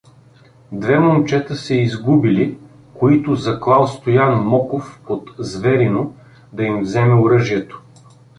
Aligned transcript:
Две 0.71 0.99
момчета 0.99 1.55
се 1.55 1.75
изгубили, 1.75 2.57
които 2.93 3.35
заклал 3.35 3.87
Стоян 3.87 4.45
Моков 4.45 5.01
от 5.09 5.29
Зверино, 5.39 6.15
да 6.53 6.63
им 6.63 6.79
вземе 6.81 7.21
оръжието. 7.21 7.81